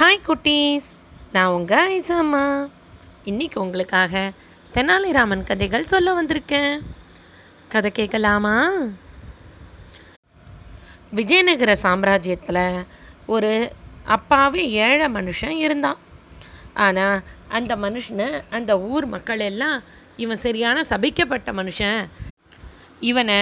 Hi 0.00 0.18
குட்டீஸ். 0.26 0.86
நான் 1.32 1.54
உங்கள் 1.54 1.88
ஐசாமா. 1.96 2.68
இன்னைக்கு 3.30 3.56
உங்களுக்காக 3.60 4.32
தெனாலிராமன் 4.74 5.42
கதைகள் 5.48 5.90
சொல்ல 5.92 6.14
வந்திருக்கேன். 6.18 6.74
கதை 7.72 7.90
கேட்கலாமா? 7.98 8.54
விஜயநகர 11.18 11.74
சாம்ராஜ்யத்தில் 11.82 12.86
ஒரு 13.34 13.72
அப்பாவே 14.16 14.64
ஏழை 14.86 15.08
மனுஷன் 15.18 15.54
இருந்தான். 15.66 16.00
ஆனால் 16.86 17.20
அந்த 17.58 17.76
மனுஷனை 17.84 18.30
அந்த 18.50 18.78
ஊர் 18.80 19.06
மக்கள் 19.16 19.44
எல்லாம் 19.50 19.78
இவன் 20.24 20.42
சரியான 20.46 20.86
சபிக்கப்பட்ட 20.92 21.56
மனுஷன். 21.60 22.02
இவனை 23.10 23.40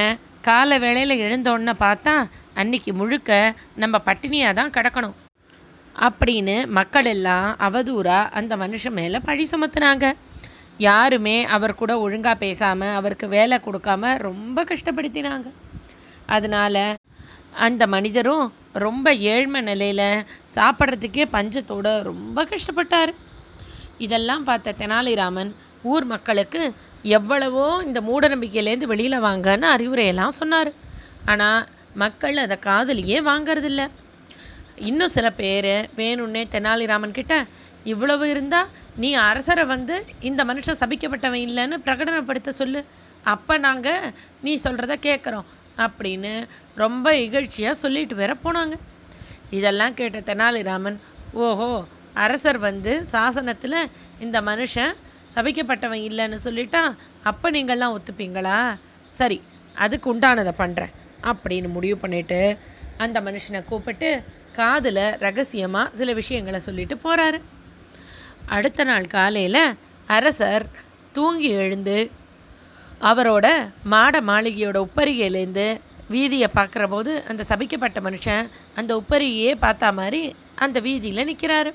கால 0.50 0.78
வேளையில் 0.86 1.22
எழுந்தோன்னு 1.28 1.76
பார்த்தா 1.86 2.16
அன்னைக்கு 2.54 2.94
முழுக்க 3.02 3.40
நம்ம 3.84 4.02
பட்டினியாக 4.10 4.58
தான் 4.60 4.76
கிடக்கணும். 4.78 5.16
அப்படின்னு 6.06 6.56
மக்கள் 6.78 7.08
எல்லாம் 7.12 7.48
அவதூறாக 7.66 8.32
அந்த 8.38 8.52
மனுஷன் 8.56 8.96
மேலே 8.98 9.18
பழி 9.28 9.44
சுமத்துனாங்க. 9.52 10.06
யாருமே 10.86 11.36
அவர் 11.56 11.78
கூட 11.80 11.92
ஒழுங்காக 12.04 12.36
பேசாமல் 12.42 12.96
அவருக்கு 12.98 13.28
வேலை 13.28 13.56
கொடுக்காம 13.66 14.12
ரொம்ப 14.26 14.64
கஷ்டப்படுத்தினாங்க. 14.70 15.48
அதனால் 16.36 16.82
அந்த 17.66 17.82
மனிதரும் 17.94 18.44
ரொம்ப 18.84 19.12
ஏழ்மை 19.32 19.60
நிலையில் 19.60 20.24
சாப்பிட்றதுக்கே 20.56 21.24
பஞ்சத்தோட 21.36 21.88
ரொம்ப 22.10 22.44
கஷ்டப்பட்டார். 22.52 23.12
இதெல்லாம் 24.06 24.44
பார்த்த 24.48 24.74
தெனாலிராமன் 24.80 25.50
ஊர் 25.92 26.04
மக்களுக்கு 26.04 26.62
எவ்வளவோ 27.02 27.66
இந்த 27.86 28.00
மூடநம்பிக்கையிலேருந்து 28.00 28.92
வெளியில் 28.92 29.24
வாங்கன்னு 29.26 29.66
அறிவுரையெல்லாம் 29.76 30.38
சொன்னார். 30.40 30.70
ஆனால் 31.24 31.66
மக்கள் 32.02 32.36
அதை 32.44 32.56
காதலியே 32.66 33.18
வாங்கறதில்லை. 33.30 33.86
இன்னும் 34.88 35.14
சில 35.16 35.26
பேர் 35.40 35.72
வேணும்னே 36.00 36.42
தெனாலிராமன் 36.54 37.16
கிட்ட 37.18 37.34
இவ்வளவு 37.92 38.24
இருந்தால் 38.32 38.70
நீ 39.02 39.10
அரசரை 39.28 39.64
வந்து 39.74 39.96
இந்த 40.28 40.40
மனுஷன் 40.44 40.80
சபிக்கப்பட்டவன் 40.80 41.44
இல்லைன்னு 41.48 41.76
பிரகடனப்படுத்த 41.86 42.50
சொல்லு. 42.60 42.80
அப்போ 43.34 43.54
நாங்கள் 43.66 44.12
நீ 44.44 44.52
சொல்கிறத 44.64 44.94
கேட்குறோம் 45.08 45.48
அப்படின்னு 45.84 46.32
ரொம்ப 46.82 47.06
இகழ்ச்சியாக 47.24 47.80
சொல்லிட்டு 47.82 48.14
வேற 48.22 48.32
போனாங்க. 48.44 48.74
இதெல்லாம் 49.58 49.96
கேட்ட 49.98 50.18
தெனாலிராமன் 50.30 50.98
ஓஹோ 51.46 51.70
அரசர் 52.24 52.58
வந்து 52.68 52.92
சாசனத்தில் 53.12 53.80
இந்த 54.24 54.38
மனுஷன் 54.50 54.94
சபிக்கப்பட்டவன் 55.34 56.02
இல்லைன்னு 56.08 56.38
சொல்லிட்டான் 56.46 56.92
அப்போ 57.30 57.46
நீங்கள்லாம் 57.56 57.94
ஒத்துப்பீங்களா? 57.96 58.58
சரி 59.18 59.38
அதுக்கு 59.74 60.06
உண்டானதை 60.14 60.52
பண்ணுறேன் 60.62 60.94
அப்படின்னு 61.30 61.68
முடிவு 61.76 61.96
பண்ணிவிட்டு 62.02 62.40
அந்த 63.04 63.18
மனுஷனை 63.26 63.60
கூப்பிட்டு 63.64 64.10
காதில் 64.58 65.04
ரகசியமாக 65.18 65.92
சில 65.92 66.12
விஷயங்களை 66.12 66.60
சொல்லிட்டு 66.60 66.96
போகிறாரு 66.96 67.38
அடுத்த 68.48 68.84
நாள் 68.84 69.06
காலையில் 69.08 69.62
அரசர் 70.08 70.66
தூங்கி 71.12 71.50
எழுந்து 71.56 71.98
அவரோட 73.02 73.46
மாட 73.84 74.20
மாளிகையோட 74.20 74.78
உப்பரிகையிலேருந்து 74.78 75.66
வீதியை 76.10 76.48
பார்க்குற 76.54 76.84
போது 76.88 77.12
அந்த 77.28 77.42
சபிக்கப்பட்ட 77.48 77.98
மனுஷன் 78.00 78.46
அந்த 78.74 78.92
உப்பரிகையே 79.00 79.52
பார்த்தா 79.60 79.88
மாதிரி 79.94 80.22
அந்த 80.58 80.78
வீதியில் 80.80 81.28
நிற்கிறாரு 81.28 81.70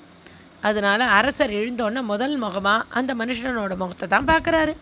அதனால் 0.61 1.04
அரசர் 1.09 1.52
எழுந்தோன்னே 1.52 2.02
முதல் 2.04 2.36
முகமாக 2.38 2.86
அந்த 2.94 3.11
மனுஷனோட 3.16 3.76
முகத்தை 3.76 4.08
தான் 4.08 4.30
பார்க்குறாரு 4.30 4.73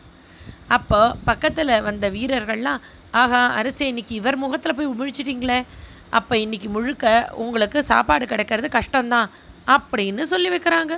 அப்போ 0.69 0.99
பக்கத்தில் 1.25 1.73
வந்த 1.81 2.05
வீரர்கள்லாம் 2.09 2.83
ஆகா 3.13 3.41
அரசே 3.53 3.85
இன்னைக்கு 3.87 4.13
இவர் 4.15 4.37
முகத்தில் 4.37 4.75
போய் 4.75 4.91
முழிச்சிட்டிங்களே 4.93 5.59
அப்போ 6.17 6.33
இன்னைக்கு 6.37 6.69
முழுக்க 6.69 7.05
உங்களுக்கு 7.43 7.79
சாப்பாடு 7.91 8.25
கிடைக்கிறது 8.27 8.67
கஷ்டம்தான் 8.77 9.31
அப்படின்னு 9.73 10.23
சொல்லி 10.31 10.49
வைக்கிறாங்க. 10.49 10.93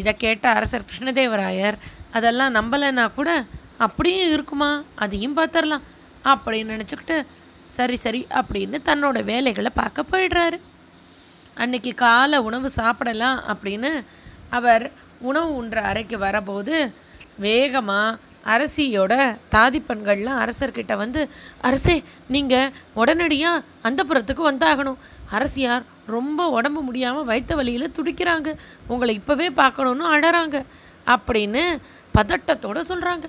இதை 0.00 0.12
கேட்ட 0.16 0.46
அரசர் 0.58 0.88
கிருஷ்ணதேவராயர் 0.88 1.76
அதெல்லாம் 2.16 2.54
நம்பலைன்னா 2.58 3.04
கூட 3.18 3.30
அப்படியும் 3.86 4.32
இருக்குமா? 4.32 4.70
அதையும் 5.04 5.36
பார்த்துடலாம் 5.38 5.86
அப்படின்னு 6.32 6.74
நினச்சிக்கிட்டு 6.74 7.16
சரி 7.76 7.96
சரி 7.96 8.20
அப்படின்னு 8.40 8.76
தன்னோட 8.88 9.18
வேலைகளை 9.24 9.70
பார்க்க 9.74 10.10
போயிடுறாரு. 10.12 10.58
அன்னைக்கு 11.62 11.92
காலை 11.94 12.38
உணவு 12.48 12.68
சாப்பிடலாம் 12.70 13.40
அப்படின்னு 13.52 13.90
அவர் 14.58 14.84
உணவு 15.30 15.50
உண்ற 15.54 15.76
அறைக்கு 15.90 16.16
வரபோது 16.18 16.76
வேகமாக 17.44 18.18
அரசியோட 18.44 19.38
தாதிப்பெண்கள்லாம் 19.50 20.40
அரசர்கிட்ட 20.44 20.96
வந்து 20.96 21.28
அரசே 21.60 22.02
நீங்கள் 22.28 22.72
உடனடியாக 22.94 23.64
அந்த 23.82 24.04
புறத்துக்கு 24.04 24.50
வந்தாகணும். 24.50 24.96
அரசியார் 25.30 25.84
ரொம்ப 26.06 26.48
உடம்பு 26.48 26.82
முடியாமல் 26.82 27.24
வைத்த 27.24 27.54
வழியில் 27.54 27.94
துடிக்கிறாங்க. 27.96 28.56
உங்களை 28.86 29.20
இப்போவே 29.26 29.48
பார்க்கணுன்னு 29.60 30.06
அழறாங்க. 30.14 30.64
அப்படின்னு 31.06 31.62
பதட்டத்தோடு 32.14 32.82
சொல்கிறாங்க 32.88 33.24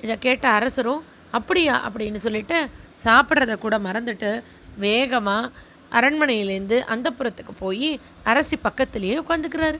இதை 0.00 0.18
கேட்ட 0.18 0.48
அரசரும் 0.48 1.04
அப்படியா? 1.30 1.90
அப்படின்னு 1.90 2.14
சொல்லிட்டு 2.14 2.68
சாப்பிட்றத 3.04 3.54
கூட 3.58 3.78
மறந்துட்டு 3.78 4.42
வேகமாக 4.78 5.50
அரண்மனையிலேருந்து 5.90 6.78
அந்த 6.80 7.10
புறத்துக்கு 7.10 7.52
போய் 7.58 8.00
அரசி 8.24 8.58
பக்கத்துலேயே 8.62 9.16
உட்காந்துக்கிறாரு. 9.28 9.78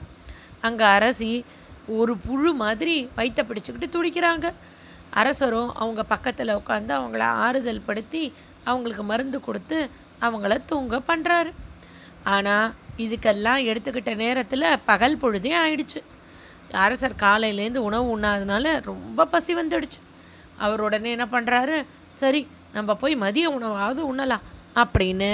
அங்கே 0.61 0.83
அரசி 0.83 1.45
ஒரு 1.87 2.17
புழு 2.17 2.53
மாதிரி 2.53 3.09
வயிற்ற 3.15 3.41
பிடிச்சிக்கிட்டு 3.43 3.87
துடிக்கிறாங்க. 3.91 4.53
அரசரும் 5.19 5.69
அவங்க 5.81 6.01
பக்கத்தில் 6.13 6.57
உட்காந்து 6.59 6.93
அவங்கள 6.99 7.25
ஆறுதல் 7.45 7.85
படுத்தி 7.87 8.23
அவங்களுக்கு 8.69 9.03
மருந்து 9.11 9.39
கொடுத்து 9.47 9.77
அவங்கள 10.25 10.53
தூங்க 10.71 10.95
பண்ணுறாரு 11.09 11.51
ஆனால் 12.33 12.73
இதுக்கெல்லாம் 13.03 13.61
எடுத்துக்கிட்ட 13.69 14.11
நேரத்தில் 14.23 14.67
பகல் 14.89 15.21
பொழுதே 15.23 15.51
ஆயிடுச்சு. 15.63 15.99
அரசர் 16.83 17.21
காலையிலேருந்து 17.23 17.81
உணவு 17.87 18.05
உண்ணாதனால 18.15 18.65
ரொம்ப 18.89 19.25
பசி 19.33 19.51
வந்துடுச்சு. 19.55 19.99
அவர் 20.63 20.83
உடனே 20.87 21.09
என்ன 21.15 21.25
பண்ணுறாரு 21.35 21.77
சரி 22.19 22.41
நம்ம 22.75 22.95
போய் 23.01 23.15
மதிய 23.23 23.47
உணவாவது 23.57 24.01
உண்ணலாம் 24.11 24.45
அப்படின்னு 24.81 25.31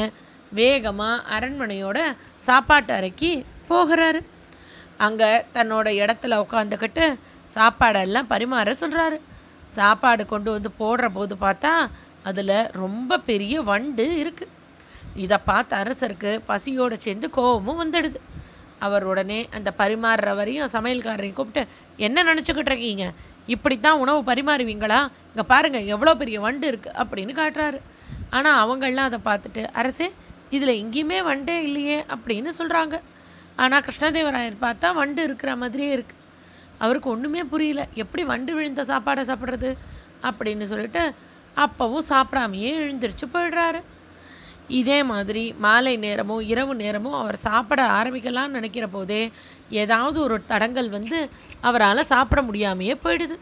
வேகமாக 0.60 1.24
அரண்மனையோட 1.36 2.00
சாப்பாட்டு 2.48 2.92
அறைக்கு 2.98 3.32
போகிறாரு. 3.70 4.22
அங்கே 5.06 5.30
தன்னோட 5.54 5.88
இடத்துல 6.02 6.40
உட்காந்துக்கிட்டு 6.46 7.06
சாப்பாடெல்லாம் 7.56 8.32
பரிமாற 8.34 8.74
சொல்கிறாரு 8.82 9.18
சாப்பாடு 9.66 10.24
கொண்டு 10.26 10.50
வந்து 10.52 10.70
போடுற 10.80 11.08
போது 11.10 11.36
பார்த்தா 11.36 11.74
அதில் 12.30 12.58
ரொம்ப 12.82 13.18
பெரிய 13.30 13.62
வண்டு 13.70 14.06
இருக்குது 14.24 14.52
இதை 15.24 15.38
பார்த்த 15.50 15.80
அரசருக்கு 15.84 16.32
பசியோடு 16.50 16.98
சேர்ந்து 17.06 17.28
கோபமும் 17.30 17.82
வந்துடுது. 17.84 18.20
அவர் 18.86 19.04
உடனே 19.04 19.40
அந்த 19.58 19.70
பரிமாறுறவரையும் 19.80 20.72
சமையல்காரரையும் 20.76 21.38
கூப்பிட்டு 21.40 21.64
என்ன 22.06 22.24
நினச்சிக்கிட்டு 22.30 22.72
இருக்கீங்க? 22.72 23.06
இப்படி 23.48 23.76
தான் 23.80 24.02
உணவு 24.04 24.20
பரிமாறுவீங்களா? 24.30 25.00
இங்கே 25.32 25.46
பாருங்கள் 25.54 25.90
எவ்வளோ 25.94 26.14
பெரிய 26.22 26.40
வண்டு 26.46 26.68
இருக்குது 26.72 26.98
அப்படின்னு 27.02 27.34
காட்டுறாரு. 27.42 27.80
ஆனால் 28.38 28.60
அவங்களாம் 28.64 29.10
அதை 29.10 29.20
பார்த்துட்டு 29.30 29.64
அரசே 29.82 30.08
இதில் 30.56 30.80
எங்கேயுமே 30.82 31.20
வண்டே 31.30 31.58
இல்லையே 31.68 31.98
அப்படின்னு 32.16 32.52
சொல்கிறாங்க 32.60 32.96
ஆனால் 33.56 33.84
கிருஷ்ணதேவராயர் 33.88 34.64
பார்த்தா 34.66 34.90
வண்டு 35.02 35.22
இருக்கிற 35.28 35.52
மாதிரியே 35.56 35.92
இருக்குது 35.98 36.21
அவருக்கு 36.84 37.10
ஒன்றுமே 37.14 37.42
புரியல. 37.54 37.82
எப்படி 38.04 38.24
வண்டு 38.32 38.52
விழுந்த 38.58 38.84
சாப்பாடை 38.92 39.24
சாப்பிட்றது? 39.30 39.72
அப்படின்னு 40.30 40.66
சொல்லிட்டு 40.72 41.04
அப்பவும் 41.58 42.10
சாப்பிடாமையே 42.12 42.72
எழுந்திரிச்சு 42.84 43.26
போயிடுறாரு. 43.34 43.80
இதே 44.80 44.98
மாதிரி 45.12 45.44
மாலை 45.64 45.94
நேரமும் 46.06 46.44
இரவு 46.52 46.74
நேரமும் 46.82 47.18
அவர் 47.22 47.38
சாப்பிட 47.48 47.82
ஆரம்பிக்கலாம்னு 48.00 48.58
நினைக்கிற 48.58 48.86
போதே 48.88 49.22
ஏதாவது 49.82 50.18
ஒரு 50.26 50.38
தடங்கல் 50.52 50.92
வந்து 50.98 51.18
அவரால் 51.70 52.10
சாப்பிட 52.14 52.42
முடியாமையே 52.50 52.96
போயிடுது. 53.06 53.38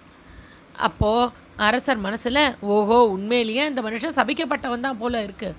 அப்போது 0.88 1.32
அரசர் 1.68 2.06
மனசில் 2.06 2.44
ஓஹோ 2.74 2.98
உண்மையிலேயே 3.16 3.64
அந்த 3.70 3.82
மனுஷன் 3.88 4.18
சபிக்கப்பட்டவன் 4.20 4.86
தான் 4.88 5.00
போல 5.02 5.22
இருக்குது 5.28 5.58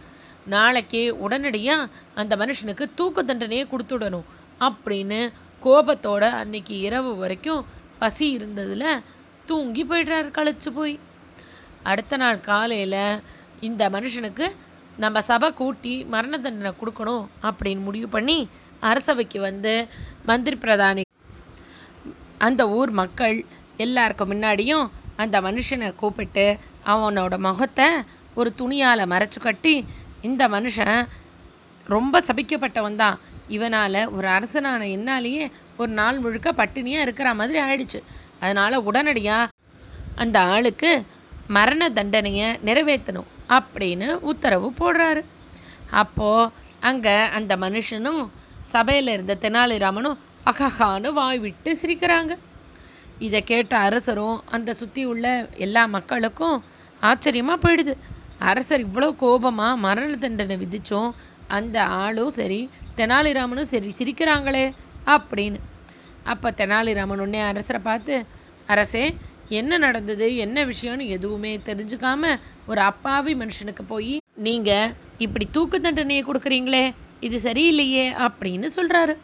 நாளைக்கு 0.54 1.02
உடனடியாக 1.24 1.88
அந்த 2.20 2.34
மனுஷனுக்கு 2.42 2.84
தூக்கு 2.98 3.22
தண்டனையை 3.24 3.64
கொடுத்துடணும் 3.72 4.28
அப்படின்னு 4.68 5.20
கோபத்தோட 5.64 6.24
அன்னைக்கு 6.32 6.80
இரவு 6.80 7.16
வரைக்கும் 7.16 7.66
பசி 7.98 8.38
இருந்ததில் 8.38 9.02
தூங்கி 9.46 9.84
போயிடுறாரு 9.84 10.28
கழிச்சு 10.30 10.70
போய். 10.74 10.98
அடுத்த 11.82 12.16
நாள் 12.16 12.40
காலையில் 12.40 13.22
இந்த 13.60 13.90
மனுஷனுக்கு 13.90 14.46
நம்ம 14.98 15.20
சபை 15.20 15.52
கூட்டி 15.52 16.04
மரண 16.04 16.38
தண்டனை 16.38 16.72
கொடுக்கணும் 16.80 17.24
அப்படின்னு 17.42 17.82
முடிவு 17.82 18.08
பண்ணி 18.08 18.48
அரசவைக்கு 18.80 19.40
வந்து 19.40 19.88
மந்திரி 20.26 20.56
பிரதானி 20.56 21.02
அந்த 22.38 22.68
ஊர் 22.68 22.90
மக்கள் 22.90 23.36
எல்லாருக்கும் 23.76 24.30
முன்னாடியும் 24.30 24.86
அந்த 25.16 25.40
மனுஷனை 25.40 25.94
கூப்பிட்டு 25.94 26.58
அவனோட 26.86 27.38
முகத்தை 27.38 27.88
ஒரு 28.34 28.52
துணியால் 28.52 29.10
மறைச்சு 29.10 29.40
கட்டி 29.40 29.74
இந்த 30.22 30.48
மனுஷன் 30.48 31.08
ரொம்ப 31.94 32.16
சபிக்கப்பட்டவன் 32.28 33.00
தான். 33.02 33.16
இவனால் 33.56 34.00
ஒரு 34.16 34.26
அரசனான 34.36 34.88
என்னாலேயே 34.96 35.44
ஒரு 35.80 35.92
நாள் 36.00 36.18
முழுக்க 36.24 36.48
பட்டினியாக 36.60 37.06
இருக்கிற 37.06 37.28
மாதிரி 37.38 37.58
ஆயிடுச்சு. 37.66 38.00
அதனால் 38.42 38.84
உடனடியாக 38.88 39.52
அந்த 40.22 40.38
ஆளுக்கு 40.54 40.90
மரண 41.56 41.88
தண்டனையை 41.98 42.48
நிறைவேற்றணும் 42.68 43.30
அப்படின்னு 43.56 44.08
உத்தரவு 44.30 44.68
போடுறாரு. 44.80 45.22
அப்போது 46.02 46.50
அங்கே 46.88 47.16
அந்த 47.38 47.52
மனுஷனும் 47.64 48.20
சபையில் 48.74 49.10
இருந்த 49.14 49.34
தெனாலிராமனும் 49.44 50.20
அகஹான்னு 50.50 51.08
வாய் 51.18 51.40
விட்டு 51.44 51.70
சிரிக்கிறாங்க. 51.80 52.32
இதை 53.26 53.40
கேட்ட 53.50 53.74
அரசரும் 53.86 54.36
அந்த 54.56 54.70
சுற்றி 54.80 55.02
உள்ள 55.12 55.26
எல்லா 55.64 55.82
மக்களுக்கும் 55.96 56.56
ஆச்சரியமாக 57.10 57.62
போயிடுது. 57.64 57.94
அரசர் 58.50 58.84
இவ்வளோ 58.86 59.08
கோபமாக 59.22 59.80
மரண 59.86 60.12
தண்டனை 60.24 60.56
விதித்தோம் 60.62 61.10
அந்த 61.56 61.76
ஆளும் 62.02 62.36
சரி 62.38 62.60
தெனாலிராமனும் 62.98 63.70
சரி 63.72 63.90
சிரிக்கிறாங்களே 63.98 64.66
அப்படின்னு. 65.14 65.58
அப்போ 66.32 66.48
தெனாலிராமன் 66.60 67.22
உடனே 67.24 67.40
அரசரை 67.50 67.80
பார்த்து 67.88 68.14
அரசே 68.72 69.04
என்ன 69.60 69.78
நடந்தது? 69.84 70.26
என்ன 70.44 70.64
விஷயம்னு 70.64 71.06
எதுவுமே 71.16 71.52
தெரிஞ்சுக்காம 71.68 72.32
ஒரு 72.70 72.80
அப்பாவி 72.90 73.32
மனுஷனுக்கு 73.42 73.84
போய் 73.92 74.14
நீங்கள் 74.46 74.92
இப்படி 75.24 75.46
தூக்கு 75.56 75.78
தண்டனையை 75.80 76.22
கொடுக்குறீங்களே 76.26 76.84
இது 77.26 77.38
சரியில்லையே 77.46 78.04
அப்படின்னு 78.26 78.68
சொல்கிறாரு 78.76 79.14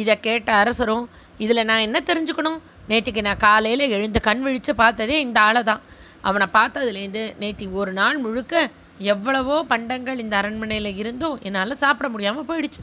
இதை 0.00 0.14
கேட்ட 0.26 0.50
அரசரும் 0.62 1.04
இதில் 1.44 1.66
நான் 1.70 1.84
என்ன 1.86 1.98
தெரிஞ்சுக்கணும்? 2.10 2.60
நேற்றுக்கு 2.90 3.22
நான் 3.26 3.44
காலையில் 3.46 3.92
எழுந்து 3.96 4.20
கண் 4.28 4.42
விழித்து 4.46 4.72
பார்த்ததே 4.82 5.16
இந்த 5.26 5.38
ஆளை 5.40 5.62
தான் 5.62 5.82
அவனை 6.28 6.46
பார்த்ததுலேருந்து 6.56 7.22
நேற்று 7.40 7.66
ஒரு 7.80 7.92
நாள் 7.92 8.16
முழுக்க 8.24 8.62
எவ்வளவோ 8.98 9.64
பண்டங்கள் 9.64 10.18
இந்த 10.18 10.36
அரண்மனையில் 10.36 10.96
இருந்தும் 10.96 11.38
என்னால் 11.42 11.74
சாப்பிட 11.74 12.08
முடியாமல் 12.08 12.48
போயிடுச்சு. 12.48 12.82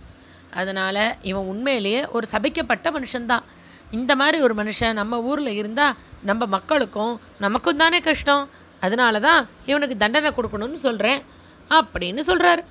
அதனால் 0.51 1.17
இவன் 1.21 1.45
உண்மையிலேயே 1.45 2.07
ஒரு 2.07 2.27
சபிக்கப்பட்ட 2.31 2.87
மனுஷன்தான். 2.97 3.43
இந்த 3.91 4.15
மாதிரி 4.15 4.43
ஒரு 4.43 4.53
மனுஷன் 4.53 4.93
நம்ம 4.93 5.21
ஊரில் 5.21 5.47
இருந்தால் 5.47 5.95
நம்ம 6.23 6.45
மக்களுக்கும் 6.45 7.21
நமக்கும் 7.39 7.77
தானே 7.77 7.99
கஷ்டம். 7.99 8.49
அதனால 8.79 9.19
தான் 9.19 9.49
இவனுக்கு 9.65 9.97
தண்டனை 9.97 10.31
கொடுக்கணும்னு 10.31 10.71
சொல்கிறேன் 10.71 11.21
அப்படின்னு 11.69 12.21
சொல்கிறாரு 12.27 12.63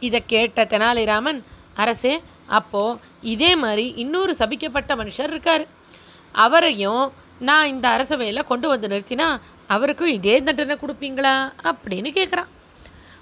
இதை 0.00 0.22
கேட்ட 0.26 0.64
தெனாலிராமன் 0.64 1.42
அரசே 1.74 2.20
அப்போது 2.46 2.98
இதே 3.20 3.56
மாதிரி 3.56 3.94
இன்னொரு 3.94 4.34
சபிக்கப்பட்ட 4.38 4.92
மனுஷர் 4.96 5.30
இருக்கார். 5.30 5.66
அவரையும் 6.32 7.12
நான் 7.38 7.66
இந்த 7.66 7.88
அரசவையில் 7.88 8.44
கொண்டு 8.44 8.68
வந்து 8.68 8.88
நிறுத்தினா 8.88 9.40
அவருக்கும் 9.66 10.08
இதே 10.08 10.42
தண்டனை 10.42 10.78
கொடுப்பீங்களா? 10.80 11.52
அப்படின்னு 11.64 12.10
கேட்குறான் 12.18 12.50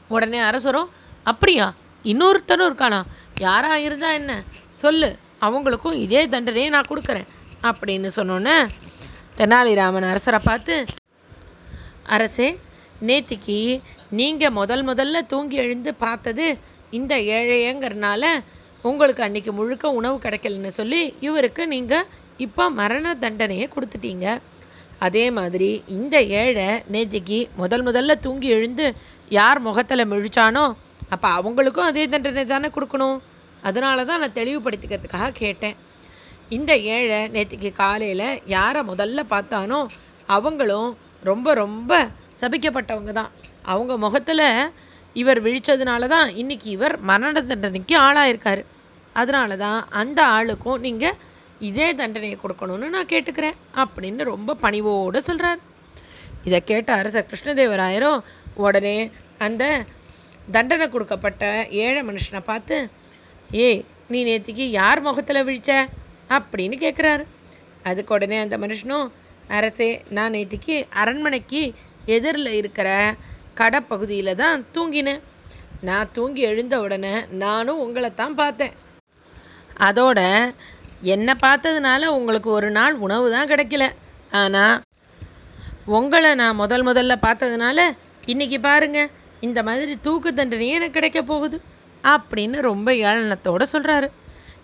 உடனே 0.08 0.38
அரசரும் 0.38 0.90
அப்படியா? 1.22 1.74
இன்னொருத்தரும் 2.04 2.68
இருக்கானா? 2.70 3.02
யாராக 3.38 3.80
இருந்தா 3.80 4.12
என்ன? 4.12 4.42
சொல்லு. 4.70 5.16
அவங்களுக்கும் 5.40 5.94
இதே 5.94 6.28
தண்டனையை 6.28 6.70
நான் 6.70 6.86
கொடுக்குறேன். 6.88 7.26
அப்படின்னு 7.62 8.08
சொன்னோன்னே 8.16 8.68
தெனாலிராமன் 9.36 10.08
அரசரை 10.08 10.40
பார்த்து 10.44 10.86
அரசே 12.02 12.58
நேத்திக்கு 13.06 13.82
நீங்கள் 14.10 14.50
முதல் 14.50 14.86
முதல்ல 14.86 15.26
தூங்கி 15.26 15.56
எழுந்து 15.56 15.94
பார்த்தது 15.94 16.58
இந்த 16.90 17.16
ஏழையங்கிறனால 17.16 18.42
உங்களுக்கு 18.82 19.22
அன்றைக்கி 19.22 19.50
முழுக்க 19.50 19.90
உணவு 19.90 20.16
கிடைக்கலன்னு 20.16 20.66
சொல்லி 20.66 21.14
இவருக்கு 21.20 21.66
நீங்கள் 21.66 22.06
இப்போ 22.36 22.70
மரண 22.70 23.14
தண்டனையை 23.14 23.68
கொடுத்துட்டீங்க. 23.68 24.38
அதே 25.06 25.24
மாதிரி 25.38 25.70
இந்த 25.96 26.16
ஏழை 26.40 26.68
நேத்திக்கு 26.94 27.38
முதல் 27.62 27.84
முதல்ல 27.88 28.14
தூங்கி 28.26 28.48
எழுந்து 28.56 28.86
யார் 29.38 29.60
முகத்தில் 29.68 30.10
முழிச்சானோ 30.12 30.64
அப்போ 31.14 31.28
அவங்களுக்கும் 31.38 31.88
அதே 31.90 32.04
தண்டனை 32.12 32.44
தானே 32.52 32.68
கொடுக்கணும். 32.76 33.18
அதனால 33.68 34.04
தான் 34.10 34.22
நான் 34.22 34.38
தெளிவுபடுத்திக்கிறதுக்காக 34.38 35.34
கேட்டேன். 35.42 35.76
இந்த 36.56 36.72
ஏழை 36.94 37.20
நேற்றுக்கு 37.34 37.70
காலையில் 37.82 38.40
யாரை 38.54 38.82
முதல்ல 38.90 39.20
பார்த்தானோ 39.34 39.80
அவங்களும் 40.36 40.90
ரொம்ப 41.30 41.54
ரொம்ப 41.62 41.92
சபிக்கப்பட்டவங்க 42.40 43.12
தான் 43.20 43.30
அவங்க 43.72 43.92
முகத்தில் 44.04 44.46
இவர் 45.16 45.40
விழிச்சதுனால 45.46 46.06
தான் 46.14 46.28
இன்றைக்கி 46.42 46.68
இவர் 46.76 46.94
மரண 47.10 47.32
தண்டனைக்கு 47.40 47.94
ஆளாயிருக்காரு. 48.06 48.62
அதனால 49.14 49.56
தான் 49.56 49.80
அந்த 50.00 50.20
ஆளுக்கும் 50.36 50.82
நீங்கள் 50.86 51.16
இதே 51.66 51.88
தண்டனையை 51.94 52.36
கொடுக்கணும்னு 52.40 52.94
நான் 52.94 53.10
கேட்டுக்கிறேன் 53.12 53.58
அப்படின்னு 53.82 54.30
ரொம்ப 54.32 54.56
பணிவோடு 54.64 55.20
சொல்கிறார் 55.22 55.60
இதை 56.44 56.58
கேட்ட 56.64 56.90
அரசர் 57.00 57.28
கிருஷ்ணதேவராயரும் 57.30 58.22
உடனே 58.64 58.96
அந்த 59.38 59.64
தண்டனை 60.50 60.86
கொடுக்கப்பட்ட 60.88 61.44
ஏழை 61.84 62.00
மனுஷனை 62.08 62.40
பார்த்து 62.50 62.76
ஏய் 63.66 63.80
நீ 64.08 64.18
நேற்றுக்கு 64.24 64.64
யார் 64.80 65.00
முகத்தில் 65.00 65.46
விழிச்ச? 65.46 65.70
அப்படின்னு 66.36 66.76
கேட்குறாரு 66.84 67.24
அதுக்கு 67.82 68.14
உடனே 68.14 68.36
அந்த 68.38 68.56
மனுஷனும் 68.58 69.06
அரசே 69.48 69.88
நான் 70.16 70.34
நேற்றுக்கு 70.36 70.76
அரண்மனைக்கு 71.02 71.62
எதிரில் 72.16 72.52
இருக்கிற 72.60 72.88
கடைப்பகுதியில் 73.60 74.38
தான் 74.42 74.64
தூங்கினேன். 74.74 75.22
நான் 75.80 76.12
தூங்கி 76.12 76.42
எழுந்த 76.50 76.74
உடனே 76.80 77.14
நானும் 77.42 77.80
உங்களை 77.80 78.10
தான் 78.14 78.34
பார்த்தேன். 78.34 78.74
அதோட 79.80 80.20
என்னை 81.12 81.34
பார்த்ததுனால 81.42 82.04
உங்களுக்கு 82.18 82.50
ஒரு 82.50 82.70
நாள் 82.70 82.94
உணவு 82.94 83.26
தான் 83.30 83.48
கிடைக்கல. 83.48 83.84
ஆனால் 84.30 84.76
உங்களை 85.86 86.34
நான் 86.34 86.60
முதல் 86.62 86.84
முதல்ல 86.86 87.14
பார்த்ததுனால 87.26 87.78
இன்னைக்கு 88.26 88.60
பாருங்க 88.60 88.98
இந்த 89.40 89.62
மாதிரி 89.62 89.94
தூக்கு 90.02 90.30
தண்டனையே 90.32 90.76
எனக்கு 90.78 90.96
கிடைக்க 90.98 91.22
போகுது 91.22 91.56
அப்படின்னு 92.04 92.58
ரொம்ப 92.60 92.88
ஏளனத்தோடு 93.06 93.64
சொல்கிறாரு 93.72 94.08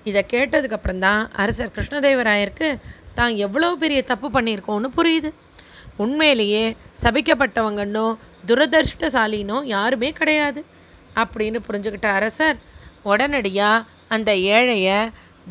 இதை 0.04 0.22
கேட்டதுக்கப்புறம் 0.32 0.98
தான் 0.98 1.22
அரசர் 1.32 1.74
கிருஷ்ணதேவராயருக்கு 1.76 2.68
தான் 3.14 3.32
எவ்வளோ 3.36 3.68
பெரிய 3.74 4.00
தப்பு 4.02 4.28
பண்ணியிருக்கோன்னு 4.30 4.88
புரியுது. 4.96 5.30
உண்மையிலேயே 5.96 6.64
சபிக்கப்பட்டவங்கன்னோ 7.02 8.06
துரதர்ஷ்டசாலினோ 8.48 9.58
யாருமே 9.64 10.10
கிடையாது 10.12 10.60
அப்படின்னு 11.16 11.58
புரிஞ்சுக்கிட்ட 11.66 12.08
அரசர் 12.18 12.58
உடனடியாக 13.02 13.86
அந்த 14.08 14.30
ஏழையை 14.54 14.98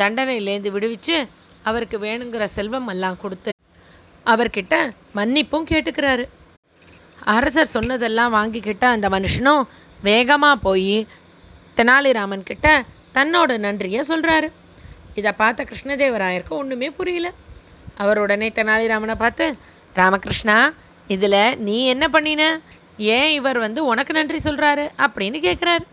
தண்டனையிலேருந்து 0.01 0.71
விடுவிச்சு 0.75 1.17
அவருக்கு 1.69 1.97
வேணுங்கிற 2.05 2.43
செல்வம் 2.57 2.89
எல்லாம் 2.93 3.17
கொடுத்து 3.23 3.51
அவர்கிட்ட 4.25 4.75
மன்னிப்பும் 5.17 5.69
கேட்டுக்கிறாரு. 5.71 6.25
அரசர் 7.35 7.73
சொன்னதெல்லாம் 7.75 8.35
வாங்கிக்கிட்ட 8.37 8.85
அந்த 8.95 9.07
மனுஷனும் 9.15 9.63
வேகமாக 10.07 10.63
போய் 10.65 10.95
தெனாலிராமன் 11.77 12.47
கிட்ட 12.49 12.67
தன்னோட 13.17 13.51
நன்றியை 13.65 14.01
சொல்கிறாரு 14.11 14.47
இதை 15.19 15.31
பார்த்த 15.41 15.65
கிருஷ்ணதேவராயருக்கு 15.69 16.53
ஒன்றுமே 16.61 16.89
புரியல. 16.99 17.27
அவர் 18.01 18.19
உடனே 18.23 18.47
தெனாலிராமனை 18.57 19.15
பார்த்து 19.23 19.45
ராமகிருஷ்ணா 19.95 20.57
இதில் 21.15 21.41
நீ 21.67 21.77
என்ன 21.93 22.05
பண்ணின? 22.15 22.43
ஏன் 23.15 23.31
இவர் 23.39 23.59
வந்து 23.65 23.81
உனக்கு 23.91 24.13
நன்றி 24.13 24.39
சொல்கிறாரு 24.43 24.85
அப்படின்னு 25.05 25.39
கேட்குறாரு 25.47 25.85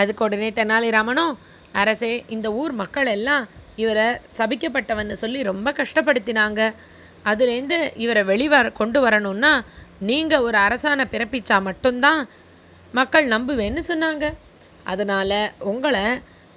அதுக்கு 0.00 0.22
உடனே 0.24 0.48
தெனாலிராமனும் 0.58 1.32
அரசே 1.72 2.12
இந்த 2.34 2.48
ஊர் 2.60 2.72
மக்கள் 2.82 3.10
எல்லாம் 3.16 3.44
இவரை 3.82 4.08
சபிக்கப்பட்டவன்னு 4.38 5.16
சொல்லி 5.22 5.42
ரொம்ப 5.50 5.68
கஷ்டப்படுத்தினாங்க. 5.80 6.60
அதுலேருந்து 7.30 7.78
இவரை 8.04 8.22
வெளிவர 8.24 8.70
கொண்டு 8.80 9.00
வரணும்னா 9.00 9.52
நீங்கள் 10.10 10.44
ஒரு 10.46 10.58
அரசாணை 10.66 11.04
பிறப்பிச்சா 11.14 11.56
மட்டும்தான் 11.68 12.20
மக்கள் 12.94 13.26
நம்புவேன்னு 13.34 13.82
சொன்னாங்க. 13.88 14.26
அதனால் 14.92 15.38
உங்களை 15.70 16.04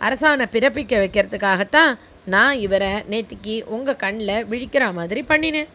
அரசாணை 0.02 0.46
பிறப்பிக்க 0.54 0.94
வைக்கிறதுக்காகத்தான் 1.04 1.94
நான் 2.34 2.56
இவரை 2.66 2.92
நேத்திக்கு 3.12 3.56
உங்கள் 3.76 4.02
கண்ணில் 4.04 4.46
விழிக்கிற 4.52 4.84
மாதிரி 5.00 5.24
பண்ணினேன். 5.32 5.72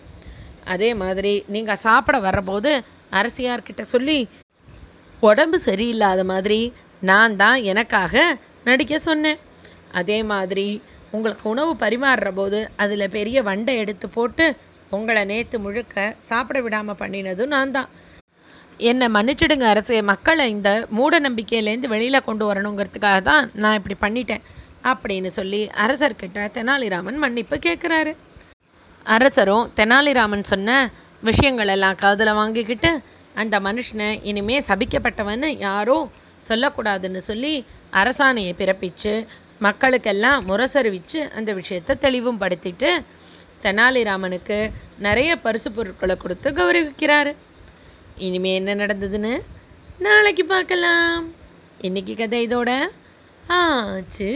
அதே 0.74 0.90
மாதிரி 1.02 1.34
நீங்கள் 1.54 1.82
சாப்பிட 1.86 2.16
வர்றபோது 2.26 2.72
அரசியார்கிட்ட 3.20 3.82
சொல்லி 3.94 4.18
உடம்பு 5.20 5.58
சரியில்லாத 5.66 6.22
மாதிரி 6.32 6.60
நான் 7.10 7.36
தான் 7.36 7.58
எனக்காக 7.70 8.22
நடிக்க 8.68 8.94
சொன்னேன். 9.08 9.40
அதே 10.00 10.18
மாதிரி 10.32 10.68
உங்களுக்கு 11.16 11.44
உணவு 11.52 11.72
பரிமாறுற 11.82 12.30
போது 12.38 12.58
அதில் 12.82 13.12
பெரிய 13.16 13.38
வண்டை 13.48 13.74
எடுத்து 13.82 14.06
போட்டு 14.16 14.46
உங்களை 14.96 15.22
நேற்று 15.30 15.56
முழுக்க 15.64 15.96
சாப்பிட 16.28 16.58
விடாமல் 16.66 17.00
பண்ணினதும் 17.00 17.52
நான் 17.54 17.74
தான். 17.76 17.88
என்னை 18.80 19.06
மன்னிச்சிடுங்க 19.14 19.66
அரசே 19.72 19.98
மக்களை 20.10 20.44
இந்த 20.54 20.70
மூட 20.96 21.14
நம்பிக்கையிலேருந்து 21.26 21.92
வெளியில் 21.94 22.26
கொண்டு 22.28 22.44
வரணுங்கிறதுக்காக 22.48 23.20
தான் 23.30 23.46
நான் 23.62 23.78
இப்படி 23.78 23.96
பண்ணிட்டேன் 24.04 24.44
அப்படின்னு 24.90 25.30
சொல்லி 25.38 25.60
அரசர்கிட்ட 25.84 26.44
தெனாலிராமன் 26.56 27.18
மன்னிப்பு 27.24 27.56
கேட்குறாரு 27.66 28.12
அரசரும் 29.06 29.66
தெனாலிராமன் 29.78 30.50
சொன்ன 30.52 30.70
விஷயங்களெல்லாம் 31.22 32.00
காதில் 32.02 32.38
வாங்கிக்கிட்டு 32.40 32.90
அந்த 33.34 33.56
மனுஷனை 33.60 34.08
இனிமே 34.30 34.56
சபிக்கப்பட்டவன்னு 34.68 35.50
யாரும் 35.58 36.06
சொல்லக்கூடாதுன்னு 36.48 37.16
சொல்லி 37.16 37.64
அரசாணையை 37.92 38.52
பிறப்பிச்சு 38.58 39.26
மக்களுக்கெல்லாம் 39.60 40.44
முரசறிவித்து 40.48 41.30
அந்த 41.34 41.52
விஷயத்தை 41.52 41.96
தெளிவும் 41.96 42.40
படுத்திட்டு 42.40 43.04
தெனாலிராமனுக்கு 43.62 44.70
நிறைய 44.98 45.36
பரிசு 45.36 45.72
பொருட்களை 45.72 46.16
கொடுத்து 46.16 46.50
கௌரவிக்கிறாரு. 46.50 47.34
இனிமே 48.16 48.54
என்ன 48.54 48.74
நடந்ததுன்னு 48.74 49.40
நாளைக்கு 49.98 50.44
பார்க்கலாம். 50.44 51.32
இன்னைக்கு 51.80 52.14
கதை 52.14 52.46
இதோட 52.46 52.88
ஆச்சு. 53.46 54.30